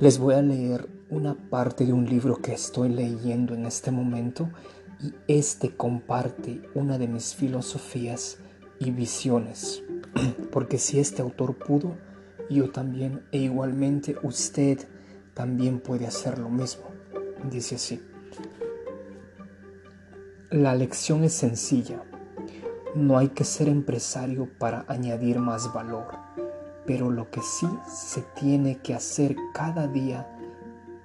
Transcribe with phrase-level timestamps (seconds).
[0.00, 4.48] Les voy a leer una parte de un libro que estoy leyendo en este momento
[4.98, 8.38] y este comparte una de mis filosofías
[8.78, 9.82] y visiones.
[10.52, 11.98] Porque si este autor pudo,
[12.48, 14.78] yo también e igualmente usted
[15.34, 16.84] también puede hacer lo mismo.
[17.50, 18.02] Dice así.
[20.48, 22.02] La lección es sencilla.
[22.94, 26.06] No hay que ser empresario para añadir más valor
[26.90, 30.26] pero lo que sí se tiene que hacer cada día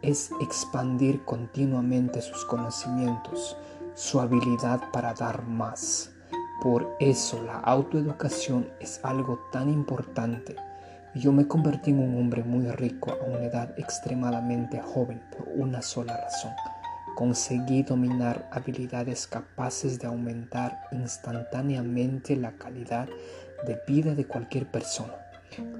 [0.02, 3.56] es expandir continuamente sus conocimientos,
[3.94, 6.10] su habilidad para dar más.
[6.60, 10.56] Por eso la autoeducación es algo tan importante.
[11.14, 15.84] Yo me convertí en un hombre muy rico a una edad extremadamente joven por una
[15.84, 16.54] sola razón.
[17.16, 23.08] Conseguí dominar habilidades capaces de aumentar instantáneamente la calidad
[23.68, 25.14] de vida de cualquier persona.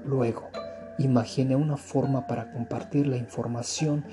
[0.04, 0.50] Luego,
[0.98, 4.04] imaginé una forma para compartir la información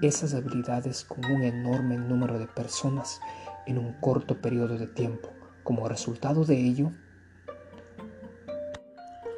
[0.00, 3.20] y esas habilidades con un enorme número de personas
[3.66, 5.30] en un corto periodo de tiempo.
[5.62, 6.92] Como resultado de ello,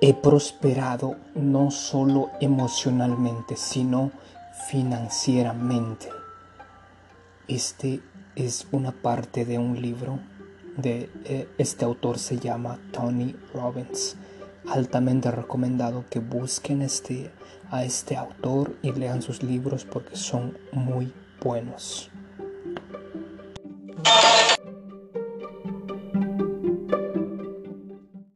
[0.00, 4.10] he prosperado no solo emocionalmente, sino
[4.68, 6.08] financieramente.
[7.48, 8.00] Este
[8.36, 10.18] es una parte de un libro
[10.76, 14.16] de eh, este autor se llama Tony Robbins
[14.68, 17.30] altamente recomendado que busquen este,
[17.70, 22.10] a este autor y lean sus libros porque son muy buenos.